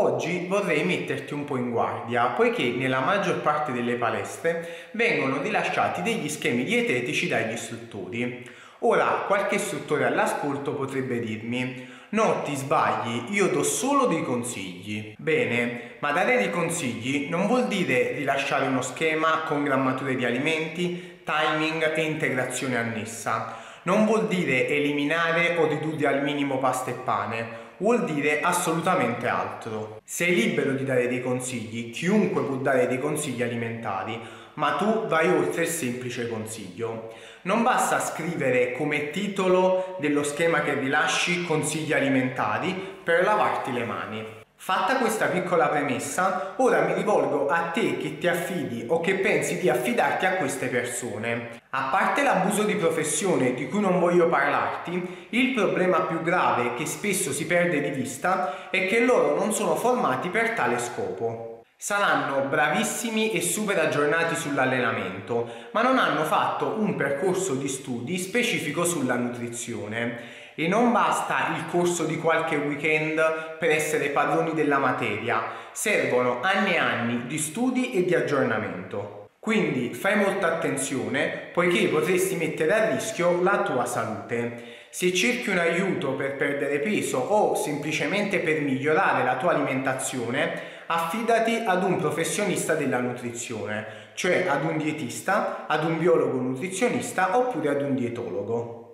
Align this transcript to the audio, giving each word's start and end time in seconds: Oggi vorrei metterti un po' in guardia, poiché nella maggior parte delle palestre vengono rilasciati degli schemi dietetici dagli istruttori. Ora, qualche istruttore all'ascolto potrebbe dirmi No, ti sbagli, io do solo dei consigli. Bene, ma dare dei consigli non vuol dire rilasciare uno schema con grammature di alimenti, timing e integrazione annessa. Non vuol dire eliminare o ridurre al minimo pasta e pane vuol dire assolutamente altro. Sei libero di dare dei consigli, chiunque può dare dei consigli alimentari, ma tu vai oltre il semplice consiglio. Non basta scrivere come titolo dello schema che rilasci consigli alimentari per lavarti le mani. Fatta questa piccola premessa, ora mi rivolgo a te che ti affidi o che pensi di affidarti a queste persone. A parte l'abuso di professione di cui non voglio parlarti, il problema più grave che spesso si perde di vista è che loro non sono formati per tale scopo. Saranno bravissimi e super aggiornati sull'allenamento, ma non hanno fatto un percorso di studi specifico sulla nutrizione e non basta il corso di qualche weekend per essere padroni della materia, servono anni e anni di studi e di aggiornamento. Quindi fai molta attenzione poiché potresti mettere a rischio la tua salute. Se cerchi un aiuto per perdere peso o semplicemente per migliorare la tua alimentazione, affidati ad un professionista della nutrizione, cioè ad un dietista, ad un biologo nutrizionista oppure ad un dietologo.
Oggi 0.00 0.46
vorrei 0.46 0.84
metterti 0.84 1.34
un 1.34 1.42
po' 1.42 1.56
in 1.56 1.70
guardia, 1.70 2.26
poiché 2.26 2.62
nella 2.62 3.00
maggior 3.00 3.40
parte 3.40 3.72
delle 3.72 3.96
palestre 3.96 4.90
vengono 4.92 5.42
rilasciati 5.42 6.02
degli 6.02 6.28
schemi 6.28 6.62
dietetici 6.62 7.26
dagli 7.26 7.54
istruttori. 7.54 8.48
Ora, 8.82 9.24
qualche 9.26 9.56
istruttore 9.56 10.04
all'ascolto 10.04 10.74
potrebbe 10.74 11.18
dirmi 11.18 11.84
No, 12.10 12.42
ti 12.44 12.54
sbagli, 12.54 13.34
io 13.34 13.48
do 13.48 13.64
solo 13.64 14.06
dei 14.06 14.22
consigli. 14.22 15.14
Bene, 15.18 15.96
ma 15.98 16.12
dare 16.12 16.36
dei 16.36 16.50
consigli 16.50 17.28
non 17.28 17.48
vuol 17.48 17.66
dire 17.66 18.12
rilasciare 18.12 18.68
uno 18.68 18.82
schema 18.82 19.42
con 19.48 19.64
grammature 19.64 20.14
di 20.14 20.24
alimenti, 20.24 21.22
timing 21.24 21.92
e 21.96 22.02
integrazione 22.02 22.76
annessa. 22.76 23.56
Non 23.82 24.06
vuol 24.06 24.28
dire 24.28 24.68
eliminare 24.68 25.56
o 25.56 25.66
ridurre 25.66 26.06
al 26.06 26.22
minimo 26.22 26.58
pasta 26.58 26.92
e 26.92 26.94
pane 26.94 27.66
vuol 27.78 28.04
dire 28.04 28.40
assolutamente 28.40 29.26
altro. 29.26 30.00
Sei 30.04 30.34
libero 30.34 30.72
di 30.72 30.84
dare 30.84 31.08
dei 31.08 31.22
consigli, 31.22 31.90
chiunque 31.90 32.42
può 32.42 32.56
dare 32.56 32.86
dei 32.86 32.98
consigli 32.98 33.42
alimentari, 33.42 34.20
ma 34.54 34.72
tu 34.72 35.06
vai 35.06 35.28
oltre 35.28 35.62
il 35.62 35.68
semplice 35.68 36.28
consiglio. 36.28 37.12
Non 37.42 37.62
basta 37.62 38.00
scrivere 38.00 38.72
come 38.72 39.10
titolo 39.10 39.96
dello 40.00 40.22
schema 40.22 40.62
che 40.62 40.74
rilasci 40.74 41.44
consigli 41.44 41.92
alimentari 41.92 42.74
per 43.02 43.24
lavarti 43.24 43.72
le 43.72 43.84
mani. 43.84 44.26
Fatta 44.60 44.96
questa 44.96 45.26
piccola 45.26 45.68
premessa, 45.68 46.54
ora 46.56 46.80
mi 46.80 46.92
rivolgo 46.92 47.46
a 47.46 47.70
te 47.72 47.96
che 47.96 48.18
ti 48.18 48.26
affidi 48.26 48.84
o 48.88 49.00
che 49.00 49.14
pensi 49.14 49.60
di 49.60 49.70
affidarti 49.70 50.26
a 50.26 50.32
queste 50.32 50.66
persone. 50.66 51.60
A 51.70 51.88
parte 51.92 52.24
l'abuso 52.24 52.64
di 52.64 52.74
professione 52.74 53.54
di 53.54 53.68
cui 53.68 53.80
non 53.80 54.00
voglio 54.00 54.28
parlarti, 54.28 55.28
il 55.30 55.54
problema 55.54 56.00
più 56.00 56.22
grave 56.22 56.74
che 56.74 56.86
spesso 56.86 57.32
si 57.32 57.46
perde 57.46 57.80
di 57.80 57.90
vista 57.90 58.68
è 58.68 58.88
che 58.88 59.04
loro 59.04 59.36
non 59.36 59.52
sono 59.52 59.76
formati 59.76 60.28
per 60.28 60.50
tale 60.50 60.80
scopo. 60.80 61.62
Saranno 61.76 62.48
bravissimi 62.48 63.30
e 63.30 63.40
super 63.40 63.78
aggiornati 63.78 64.34
sull'allenamento, 64.34 65.48
ma 65.70 65.82
non 65.82 65.98
hanno 65.98 66.24
fatto 66.24 66.74
un 66.76 66.96
percorso 66.96 67.54
di 67.54 67.68
studi 67.68 68.18
specifico 68.18 68.84
sulla 68.84 69.14
nutrizione 69.14 70.46
e 70.60 70.66
non 70.66 70.90
basta 70.90 71.54
il 71.56 71.66
corso 71.70 72.02
di 72.02 72.18
qualche 72.18 72.56
weekend 72.56 73.56
per 73.60 73.70
essere 73.70 74.08
padroni 74.08 74.54
della 74.54 74.78
materia, 74.78 75.40
servono 75.70 76.40
anni 76.42 76.72
e 76.72 76.78
anni 76.78 77.26
di 77.28 77.38
studi 77.38 77.92
e 77.92 78.04
di 78.04 78.12
aggiornamento. 78.12 79.28
Quindi 79.38 79.94
fai 79.94 80.16
molta 80.16 80.48
attenzione 80.48 81.50
poiché 81.52 81.86
potresti 81.86 82.34
mettere 82.34 82.72
a 82.72 82.90
rischio 82.90 83.40
la 83.40 83.62
tua 83.62 83.84
salute. 83.84 84.88
Se 84.90 85.14
cerchi 85.14 85.50
un 85.50 85.58
aiuto 85.58 86.14
per 86.14 86.34
perdere 86.34 86.80
peso 86.80 87.18
o 87.18 87.54
semplicemente 87.54 88.40
per 88.40 88.60
migliorare 88.60 89.22
la 89.22 89.36
tua 89.36 89.52
alimentazione, 89.52 90.60
affidati 90.86 91.62
ad 91.64 91.84
un 91.84 91.98
professionista 91.98 92.74
della 92.74 92.98
nutrizione, 92.98 93.86
cioè 94.14 94.48
ad 94.48 94.64
un 94.64 94.76
dietista, 94.76 95.68
ad 95.68 95.84
un 95.84 95.98
biologo 95.98 96.40
nutrizionista 96.40 97.38
oppure 97.38 97.68
ad 97.68 97.82
un 97.82 97.94
dietologo. 97.94 98.87